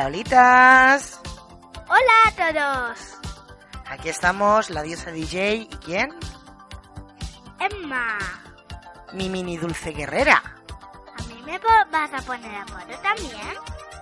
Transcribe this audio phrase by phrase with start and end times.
[0.00, 1.20] Hola, olitas.
[1.86, 2.98] Hola a todos.
[3.86, 5.56] Aquí estamos, la diosa DJ.
[5.56, 6.08] ¿Y quién?
[7.58, 8.16] Emma,
[9.12, 10.42] Mi mini dulce guerrera.
[11.18, 11.58] ¿a mí me
[11.92, 13.54] vas a poner apodo también?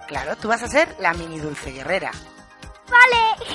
[0.06, 2.12] Claro, tú vas a ser la mini dulce guerrera.
[2.88, 3.50] Vale.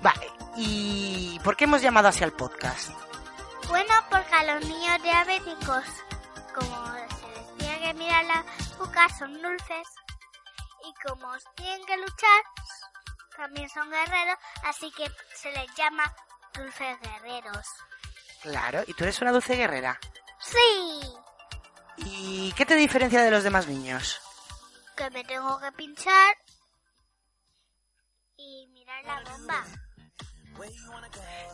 [0.02, 2.88] Vale, ¿y por qué hemos llamado así al podcast?
[3.68, 5.84] bueno, porque a los niños diabéticos,
[6.54, 8.42] como se les tiene que mirar la
[8.78, 10.01] boca, son dulces.
[10.84, 12.42] Y como tienen que luchar,
[13.36, 16.12] también son guerreros, así que se les llama
[16.54, 17.66] dulces guerreros.
[18.42, 19.98] Claro, ¿y tú eres una dulce guerrera?
[20.40, 21.14] Sí,
[21.98, 24.20] ¿Y qué te diferencia de los demás niños?
[24.96, 26.36] que me tengo que pinchar
[28.36, 29.64] y mirar la bomba.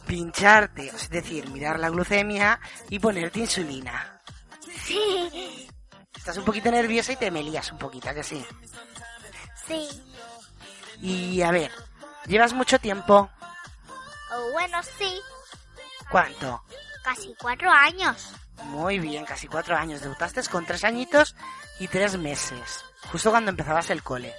[0.07, 4.21] Pincharte, es decir, mirar la glucemia y ponerte insulina.
[4.85, 5.69] Sí,
[6.17, 8.45] Estás un poquito nerviosa y te me lías un poquito, ¿a que sí?
[9.69, 9.89] Sí.
[11.01, 11.71] Y a ver,
[12.27, 13.31] ¿llevas mucho tiempo?
[14.35, 15.21] O bueno, sí,
[16.11, 16.63] ¿Cuánto?
[17.05, 18.33] casi cuatro años.
[18.65, 20.01] Muy bien, casi cuatro años.
[20.01, 21.35] Debutaste con tres añitos
[21.79, 22.85] y tres meses.
[23.13, 24.35] Justo cuando empezabas el cole.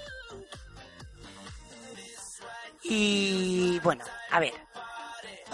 [2.82, 4.54] Y bueno, a ver.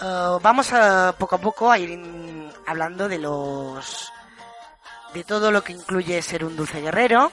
[0.01, 1.97] eh, vamos a poco a poco a ir
[2.65, 4.11] hablando de los.
[5.13, 7.31] de todo lo que incluye ser un dulce guerrero.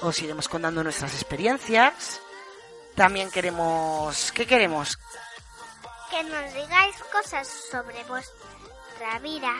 [0.00, 2.20] Os iremos contando nuestras experiencias.
[2.94, 4.32] También queremos.
[4.32, 4.98] ¿Qué queremos?
[6.10, 9.52] Que nos digáis cosas sobre vuestra vida.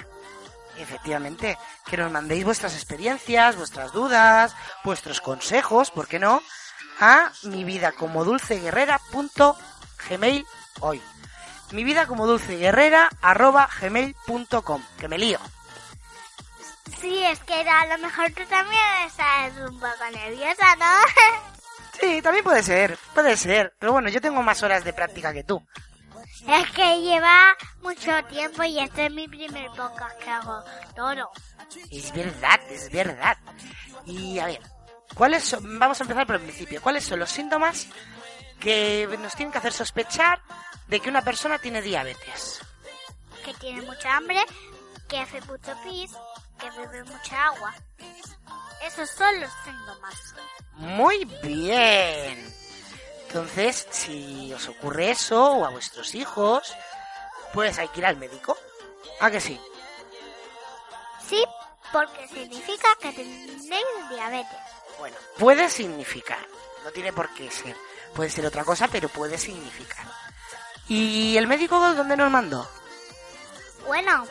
[0.76, 4.54] Efectivamente, que nos mandéis vuestras experiencias, vuestras dudas,
[4.84, 6.40] vuestros consejos, ¿por qué no?
[7.00, 9.56] A mi vida como dulce guerrera punto
[10.08, 10.46] gmail
[10.80, 11.02] hoy.
[11.72, 14.82] Mi vida como dulce guerrera arroba gmail punto com.
[14.98, 15.38] Que me lío.
[17.00, 20.86] Sí, es que a lo mejor tú también estás un poco nerviosa, ¿no?
[22.00, 23.74] Sí, también puede ser, puede ser.
[23.76, 25.60] Pero bueno, yo tengo más horas de práctica que tú.
[26.46, 30.62] es que lleva mucho tiempo y este es mi primer podcast que hago
[30.94, 31.28] todo.
[31.90, 33.36] Es verdad, es verdad.
[34.06, 34.60] Y a ver,
[35.12, 35.76] ¿cuáles son?
[35.80, 36.80] Vamos a empezar por el principio.
[36.80, 37.88] ¿Cuáles son los síntomas
[38.60, 40.40] que nos tienen que hacer sospechar
[40.86, 42.60] de que una persona tiene diabetes?
[43.44, 44.40] Que tiene mucha hambre,
[45.08, 46.12] que hace mucho pis,
[46.58, 47.74] que bebe mucha agua.
[48.82, 50.34] Esos son los síntomas.
[50.74, 52.54] Muy bien.
[53.26, 56.74] Entonces, si os ocurre eso o a vuestros hijos,
[57.52, 58.56] pues hay que ir al médico.
[59.20, 59.60] ¿A que sí?
[61.28, 61.44] Sí,
[61.92, 64.58] porque significa que tenéis diabetes.
[64.98, 66.46] Bueno, puede significar.
[66.84, 67.76] No tiene por qué ser.
[68.14, 70.06] Puede ser otra cosa, pero puede significar.
[70.88, 72.68] ¿Y el médico dónde nos mandó?
[73.86, 74.26] Bueno,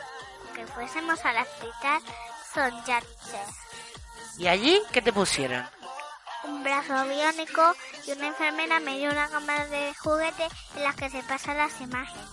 [0.58, 2.02] que fuésemos al hospital
[2.52, 3.54] son Yatches.
[4.38, 5.64] ¿Y allí qué te pusieron?
[6.44, 7.74] Un brazo biónico
[8.06, 11.80] y una enfermera me dio una cámara de juguete en la que se pasan las
[11.80, 12.26] imágenes.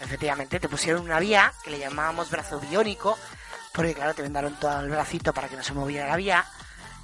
[0.00, 3.16] Efectivamente, te pusieron una vía que le llamábamos brazo biónico,
[3.72, 6.44] porque claro, te vendaron todo el bracito para que no se moviera la vía.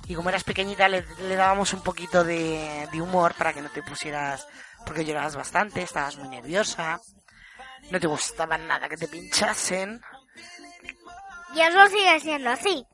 [0.08, 3.68] Y como eras pequeñita, le, le dábamos un poquito de, de humor para que no
[3.68, 4.46] te pusieras,
[4.84, 7.00] porque llorabas bastante, estabas muy nerviosa,
[7.90, 10.00] no te gustaba nada que te pinchasen.
[11.54, 12.86] Y eso sigue siendo así.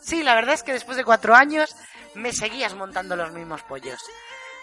[0.00, 1.74] Sí, la verdad es que después de cuatro años
[2.14, 4.00] me seguías montando los mismos pollos.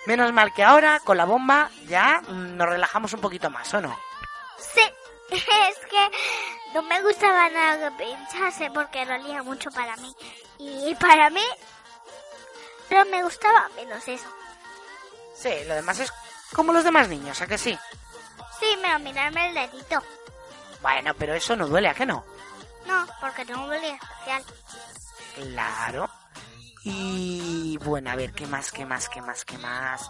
[0.06, 3.82] Menos mal que ahora, con la bomba, ya mm, nos relajamos un poquito más, ¿o
[3.82, 3.98] no?
[4.58, 4.82] Sí,
[5.32, 6.18] es que
[6.74, 10.16] no me gustaba nada que pinchase porque dolía mucho para mí.
[10.60, 11.44] Y para mí
[12.90, 14.28] no me gustaba menos eso.
[15.36, 16.12] Sí, lo demás es
[16.54, 17.78] como los demás niños, ¿a que sí?
[18.60, 20.02] Sí, pero mirarme el dedito.
[20.82, 22.26] Bueno, pero eso no duele, ¿a que no?
[23.20, 24.44] Porque tengo un bullying especial.
[25.36, 26.10] Claro.
[26.84, 30.10] Y bueno, a ver, ¿qué más, qué más, qué más, qué más?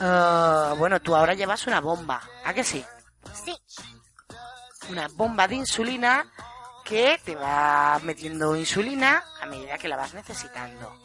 [0.00, 2.84] Ah, bueno, tú ahora llevas una bomba, ¿a que sí?
[3.32, 3.56] Sí,
[4.88, 6.26] Una bomba de insulina
[6.84, 10.98] que te va metiendo insulina a medida que la vas necesitando.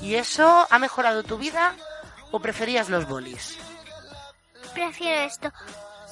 [0.00, 1.74] ¿Y eso ha mejorado tu vida
[2.30, 3.58] o preferías los bolis?
[4.74, 5.52] Prefiero esto.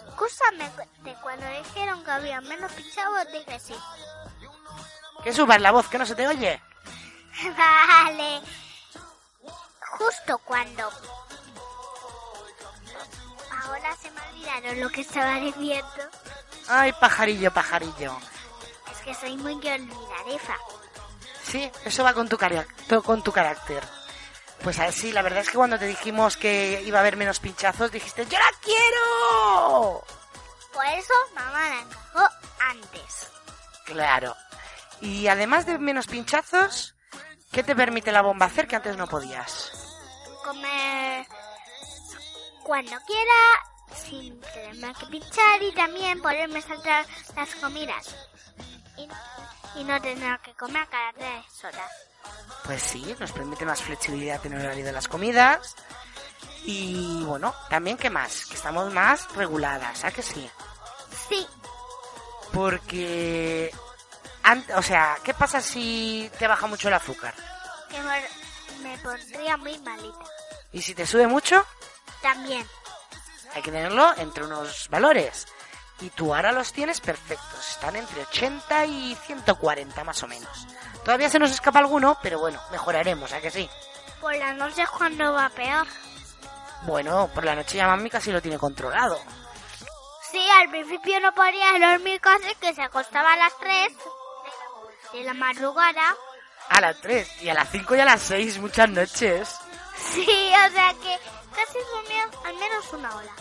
[0.09, 0.71] Escúchame,
[1.03, 3.75] de cuando dijeron que había menos pinchados, dije sí.
[5.23, 6.61] Que subas la voz, que no se te oye.
[7.57, 8.43] Vale.
[9.99, 10.91] Justo cuando...
[13.65, 16.11] Ahora se me olvidaron lo que estaba diciendo.
[16.69, 18.17] Ay, pajarillo, pajarillo.
[18.93, 20.57] Es que soy muy olvidadiza.
[21.45, 22.39] Sí, eso va con tu,
[23.03, 23.83] con tu carácter.
[24.63, 27.93] Pues así, la verdad es que cuando te dijimos que iba a haber menos pinchazos,
[27.93, 30.05] dijiste, ¡Yo la quiero!
[30.73, 32.29] Por eso mamá la encajó
[32.61, 33.31] antes.
[33.85, 34.37] Claro.
[35.01, 36.95] Y además de menos pinchazos,
[37.53, 39.73] ¿qué te permite la bomba hacer que antes no podías?
[40.45, 41.27] Comer
[42.67, 47.07] cuando quiera, sin tenerme que pinchar y también poderme saltar
[47.37, 48.17] las comidas.
[48.97, 49.09] Y,
[49.79, 51.91] y no tener que comer cada tres horas.
[52.65, 55.77] Pues sí, nos permite más flexibilidad en el horario de las comidas.
[56.65, 58.47] Y bueno, también ¿qué más?
[58.47, 60.51] Que estamos más reguladas, ¿a que sí?
[61.29, 61.47] Sí,
[62.53, 63.73] Porque...
[64.77, 67.35] o sea, ¿qué pasa si te baja mucho el azúcar?
[67.89, 70.25] que me, me pondría muy malita.
[70.73, 71.65] ¿Y si te sube mucho?
[72.23, 72.67] También.
[73.55, 75.47] Hay que tenerlo entre unos valores.
[76.01, 77.71] Y tú ahora los tienes perfectos.
[77.71, 80.67] Están entre 80 y 140 más o menos.
[81.05, 83.69] Todavía se nos escapa alguno, pero bueno, mejoraremos, ¿a que sí?
[84.21, 85.87] Por la noche es cuando va peor.
[86.83, 89.19] Bueno, por la noche ya mami casi lo tiene controlado.
[90.31, 93.93] Sí, al principio no podía dormir casi que se acostaba a las 3
[95.13, 96.17] de la madrugada.
[96.69, 99.49] A las 3 y a las 5 y a las 6, muchas noches.
[100.13, 101.19] Sí, o sea que
[101.55, 103.33] casi dormía al menos una hora.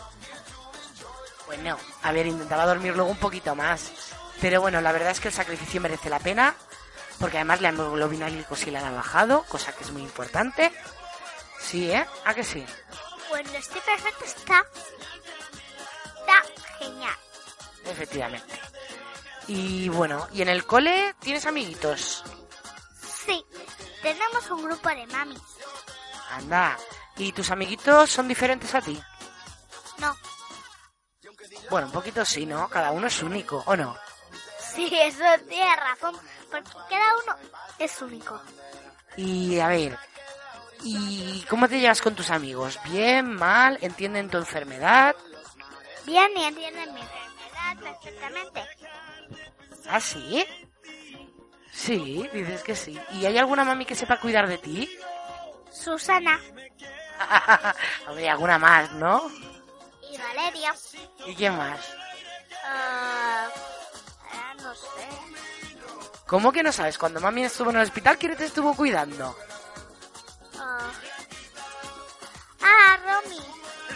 [1.48, 3.92] Bueno, a ver, intentaba dormir luego un poquito más.
[4.42, 6.56] Pero bueno, la verdad es que el sacrificio merece la pena.
[7.20, 10.72] Porque además la hemoglobina glicosila ha bajado, cosa que es muy importante.
[11.60, 12.06] Sí, ¿eh?
[12.26, 12.66] ¿A que sí?
[13.30, 14.66] Cuando esté perfecto está.
[16.20, 16.44] Está
[16.80, 17.16] genial.
[17.86, 18.65] Efectivamente.
[19.48, 22.24] Y bueno, ¿y en el cole tienes amiguitos?
[23.26, 23.44] Sí,
[24.02, 25.42] tenemos un grupo de mamis.
[26.32, 26.78] Anda.
[27.18, 29.02] ¿Y tus amiguitos son diferentes a ti?
[30.00, 30.14] No,
[31.70, 32.68] Bueno, un poquito sí, ¿no?
[32.68, 33.96] Cada uno es único, ¿o no?
[34.60, 36.16] sí, eso tiene razón.
[36.52, 37.36] Porque cada uno
[37.80, 38.42] es único.
[39.16, 39.98] Y a ver,
[40.84, 42.78] ¿y cómo te llevas con tus amigos?
[42.84, 43.78] ¿Bien, mal?
[43.82, 45.16] ¿Entienden tu enfermedad?
[46.06, 48.66] Bien y entienden mi enfermedad perfectamente.
[49.90, 50.46] ¿Ah, sí?
[51.72, 53.00] Sí, dices que sí.
[53.12, 54.90] ¿Y hay alguna mami que sepa cuidar de ti?
[55.72, 56.40] Susana
[58.08, 59.30] Hombre, alguna más, ¿no?
[60.10, 60.74] y Valeria.
[61.26, 61.80] ¿Y quién más?
[62.66, 63.48] ah,
[64.32, 65.08] ah, no sé.
[66.28, 66.98] ¿Cómo que no sabes?
[66.98, 69.38] Cuando mami estuvo en el hospital, ¿quién te estuvo cuidando?
[70.58, 70.92] Ah,
[72.62, 73.40] ah, Romy.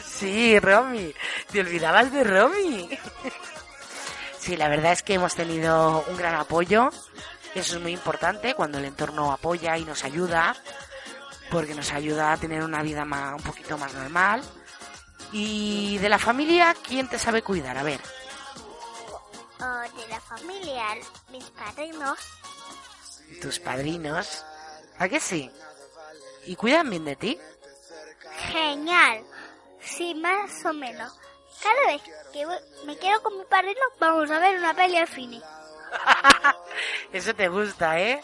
[0.04, 1.14] Sí, Romy.
[1.52, 2.90] Te olvidabas de Romy.
[4.50, 6.90] Sí, la verdad es que hemos tenido un gran apoyo.
[7.54, 10.56] Eso es muy importante cuando el entorno apoya y nos ayuda.
[11.52, 14.42] Porque nos ayuda a tener una vida ma- un poquito más normal.
[15.32, 17.78] Y de la familia, ¿quién te sabe cuidar?
[17.78, 18.00] A ver.
[19.96, 20.86] De la familia,
[21.30, 22.18] mis padrinos.
[23.40, 24.44] Tus padrinos.
[24.98, 25.52] ¿A qué sí?
[26.48, 27.40] ¿Y cuidan bien de ti?
[28.52, 29.24] Genial.
[29.80, 31.14] Sí, más o menos.
[31.62, 32.02] Cada vez
[32.32, 32.46] que
[32.86, 35.42] me quiero con mi padrino, vamos a ver una peli al cine.
[37.14, 38.22] Eso te gusta, ¿eh?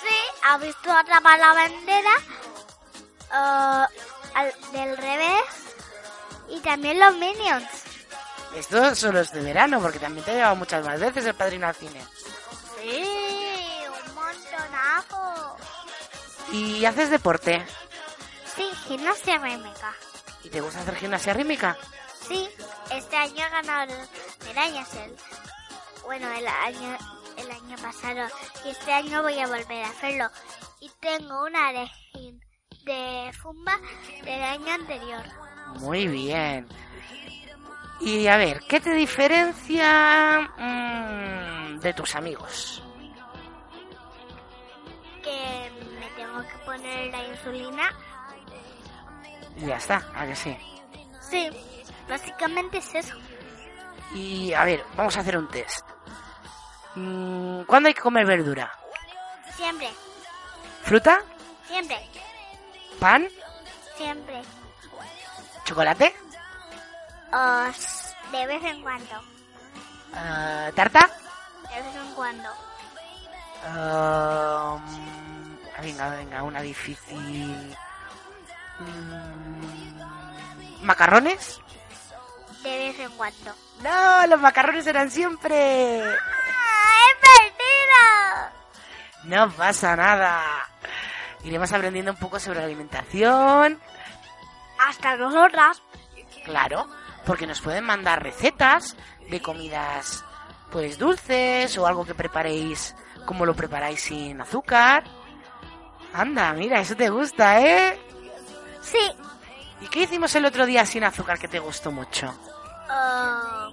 [0.00, 2.10] Sí, ha visto atrapar la bandera
[3.30, 3.88] ah,
[4.34, 5.42] al- del revés
[6.48, 7.66] y también los Minions.
[8.54, 11.66] Esto solo es de verano, porque también te ha llevado muchas más veces el padrino
[11.66, 12.04] al cine.
[12.80, 13.04] Sí,
[13.88, 15.56] un montonazo.
[16.52, 17.66] ¿Y haces deporte?
[18.54, 19.92] Sí, gimnasia rítmica.
[20.44, 21.76] ¿Y te gusta hacer gimnasia rítmica?
[22.28, 22.48] Sí,
[22.90, 23.94] este año he ganado
[24.46, 24.94] medallas.
[24.94, 25.16] El,
[26.04, 26.96] bueno, el año,
[27.36, 28.28] el año pasado.
[28.64, 30.30] Y este año voy a volver a hacerlo.
[30.80, 31.90] Y tengo una de,
[32.84, 33.78] de Fumba
[34.24, 35.22] del año anterior.
[35.80, 36.66] Muy bien.
[38.00, 42.82] Y a ver, ¿qué te diferencia mm, de tus amigos?
[45.22, 47.90] Que me tengo que poner la insulina.
[49.56, 50.73] Y ya está, ¿a que sí?
[51.30, 51.50] Sí,
[52.08, 53.14] básicamente es eso.
[54.14, 55.80] Y a ver, vamos a hacer un test.
[56.94, 58.72] Mm, ¿Cuándo hay que comer verdura?
[59.56, 59.88] Siempre,
[60.82, 61.22] ¿Fruta?
[61.66, 61.98] siempre,
[63.00, 63.28] ¿Pan?
[63.96, 64.42] siempre.
[65.64, 66.14] ¿Chocolate?
[67.32, 69.22] Os- de vez en cuando.
[70.14, 71.10] Ah, ¿Tarta?
[71.74, 72.48] De vez en cuando.
[73.66, 77.76] Um, venga, venga, una difícil.
[78.80, 81.60] Mm, ¿Macarrones?
[82.62, 83.52] De vez en cuando.
[83.82, 86.02] No, los macarrones eran siempre.
[86.02, 88.54] ¡Ah, he perdido!
[89.24, 90.42] No pasa nada.
[91.44, 93.78] Iremos aprendiendo un poco sobre la alimentación.
[94.86, 95.82] Hasta nosotras.
[96.44, 96.86] Claro,
[97.26, 98.96] porque nos pueden mandar recetas
[99.30, 100.24] de comidas
[100.70, 102.94] pues dulces o algo que preparéis
[103.26, 105.04] como lo preparáis sin azúcar.
[106.12, 108.00] Anda, mira, eso te gusta, ¿eh?
[108.84, 109.12] Sí.
[109.80, 112.32] ¿Y qué hicimos el otro día sin azúcar que te gustó mucho?
[112.88, 113.70] Ah,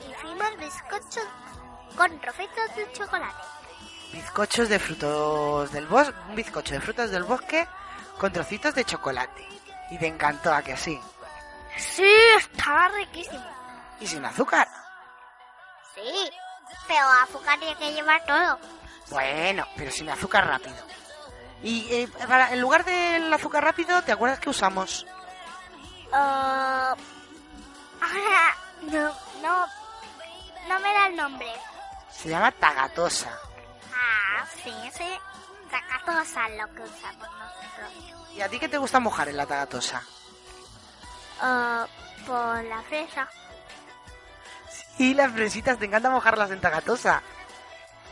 [0.00, 1.26] hicimos bizcochos
[1.96, 3.42] con trocitos de chocolate.
[4.12, 7.66] Bizcochos de frutos del bosque, un bizcocho de frutas del bosque
[8.18, 9.46] con trocitos de chocolate.
[9.90, 11.00] Y te encantó, ¿a que sí?
[11.76, 13.44] Sí, estaba riquísimo.
[14.00, 14.68] Y sin azúcar.
[15.94, 16.30] Sí,
[16.86, 18.58] pero azúcar tiene que llevar todo.
[19.10, 20.76] Bueno, pero sin azúcar rápido.
[21.62, 25.06] Y eh, para, en lugar del azúcar rápido, ¿te acuerdas que usamos?
[26.12, 26.94] Ah,
[28.00, 29.66] ahora, no, no,
[30.68, 31.52] no me da el nombre.
[32.10, 33.30] Se llama tagatosa.
[33.92, 35.08] Ah, sí, sí.
[35.70, 37.92] Sacatosa lo que usamos nosotros.
[38.34, 40.02] ¿Y a ti qué te gusta mojar en la tagatosa?
[41.40, 41.86] Ah,
[42.26, 43.28] por la fresa.
[44.96, 47.22] Sí, las fresitas, te encanta mojarlas en tagatosa.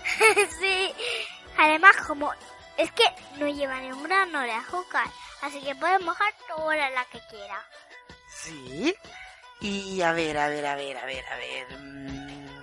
[0.61, 0.95] sí.
[1.57, 2.31] Además, como
[2.77, 3.05] es que
[3.37, 5.07] no lleva ni un grano de azúcar,
[5.43, 7.63] así que puedes mojar toda la que quiera.
[8.29, 8.95] Sí.
[9.61, 11.79] Y a ver, a ver, a ver, a ver, a ver.
[11.79, 12.63] mm,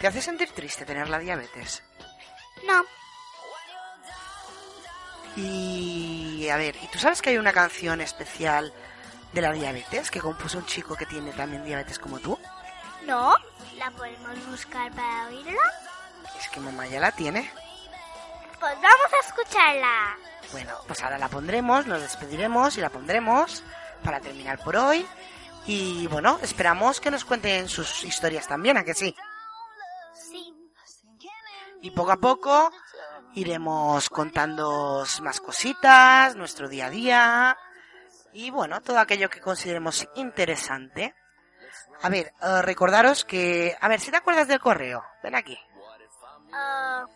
[0.00, 1.82] ¿Te hace sentir triste tener la diabetes?
[2.66, 2.84] No,
[5.36, 8.72] Y a ver, ¿y tú sabes que hay una canción especial
[9.32, 12.38] de la diabetes que compuso un chico que tiene también diabetes como tú?
[13.06, 13.34] no.
[13.76, 15.58] ¿La podemos buscar para oírla?
[16.38, 17.50] Es que mamá ya la tiene.
[18.62, 20.18] Pues vamos a escucharla.
[20.52, 23.64] Bueno, pues ahora la pondremos, nos despediremos y la pondremos
[24.04, 25.04] para terminar por hoy.
[25.66, 29.16] Y bueno, esperamos que nos cuenten sus historias también, ¿a que sí?
[30.14, 30.54] Sí.
[31.80, 32.70] Y poco a poco
[33.34, 37.58] iremos contando más cositas, nuestro día a día
[38.32, 41.16] y bueno, todo aquello que consideremos interesante.
[42.00, 43.76] A ver, eh, recordaros que...
[43.80, 45.58] A ver, si te acuerdas del correo, ven aquí.
[46.52, 47.06] Ah,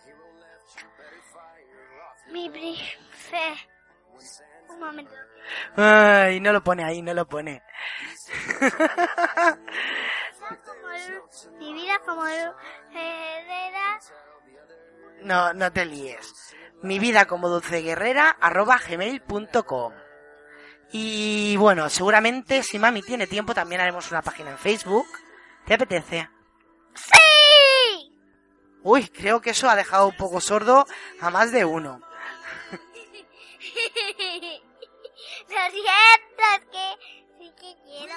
[2.33, 3.69] mi brife.
[4.69, 5.13] Un momento.
[5.77, 7.63] Ay, no lo pone ahí, no lo pone.
[11.59, 14.01] Mi vida como herrera.
[15.23, 16.55] No, no te líes.
[16.83, 19.93] Mi vida como dulce guerrera arroba gmail.com.
[20.93, 25.07] Y bueno, seguramente si mami tiene tiempo también haremos una página en Facebook.
[25.65, 26.29] ¿Te apetece?
[26.95, 28.13] ¡Sí!
[28.83, 30.87] Uy, creo que eso ha dejado un poco sordo
[31.21, 32.01] a más de uno.
[35.49, 36.87] Lo siento, es que
[37.39, 38.15] sí que quiero.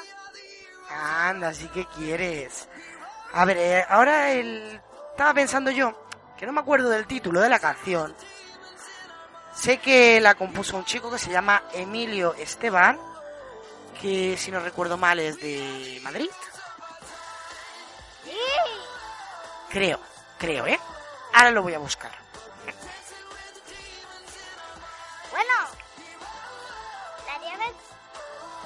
[0.89, 2.67] Anda, sí que quieres.
[3.33, 4.81] A ver, eh, ahora el...
[5.11, 8.15] estaba pensando yo, que no me acuerdo del título de la canción.
[9.53, 12.97] Sé que la compuso un chico que se llama Emilio Esteban,
[14.01, 16.29] que si no recuerdo mal es de Madrid.
[19.69, 19.99] Creo,
[20.39, 20.79] creo, ¿eh?
[21.33, 22.28] Ahora lo voy a buscar.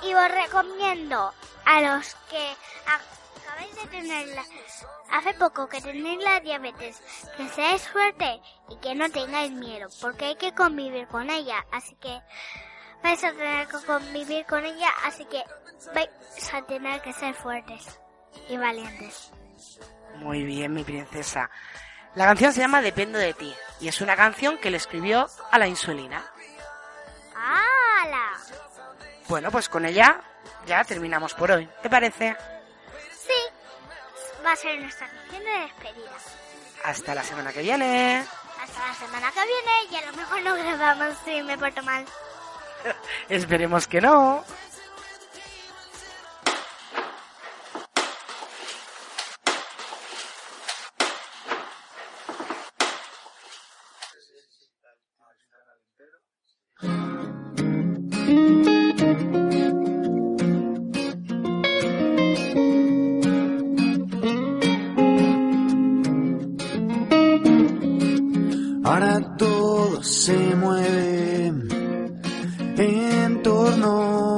[0.06, 1.34] Y os recomiendo
[1.66, 2.56] a los que
[2.86, 4.44] acabáis de tenerla,
[5.12, 7.02] hace poco que tenéis la diabetes,
[7.38, 11.96] que seáis fuerte y que no tengáis miedo, porque hay que convivir con ella, así
[11.96, 12.22] que
[13.02, 15.44] vais a tener que convivir con ella, así que
[15.94, 16.10] vais
[16.54, 18.00] a tener que ser fuertes
[18.50, 19.32] y valientes.
[20.16, 21.50] Muy bien, mi princesa.
[22.16, 25.58] La canción se llama Dependo de ti y es una canción que le escribió a
[25.58, 26.24] la insulina.
[27.36, 28.38] ¡Hala!
[29.28, 30.22] Bueno, pues con ella
[30.66, 31.68] ya terminamos por hoy.
[31.82, 32.36] ¿Te parece?
[33.12, 36.12] Sí, va a ser nuestra canción de despedida.
[36.84, 38.26] Hasta la semana que viene.
[38.62, 42.06] Hasta la semana que viene y a lo mejor no grabamos si me porto mal.
[43.30, 44.44] Esperemos que no.
[68.84, 71.54] Ahora todo se mueve
[72.78, 74.33] en torno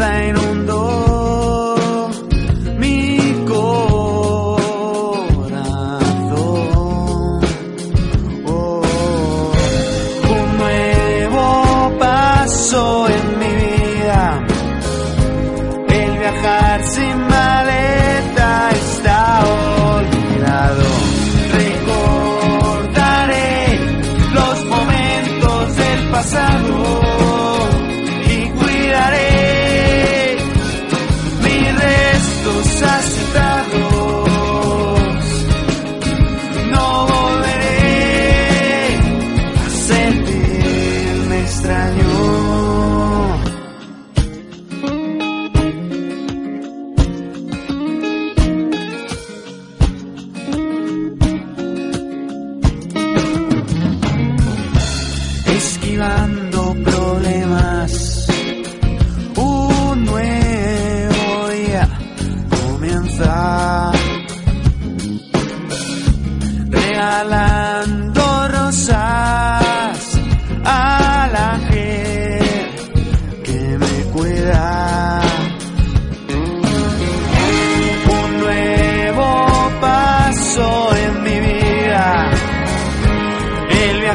[0.00, 0.45] ain't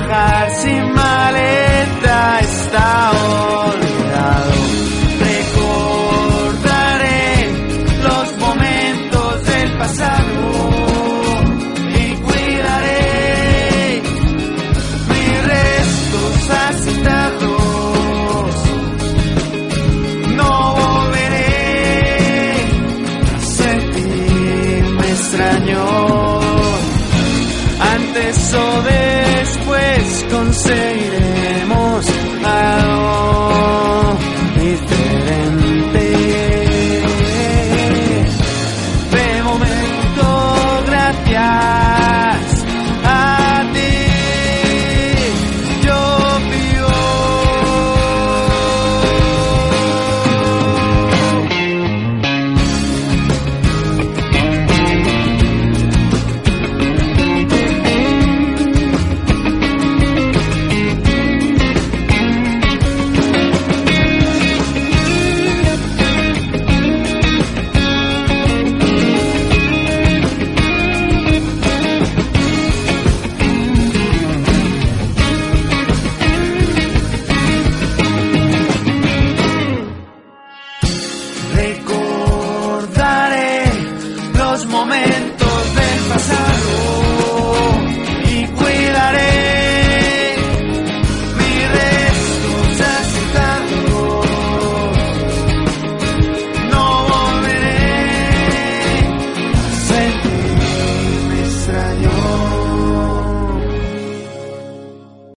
[0.07, 3.10] viajar sin maleta está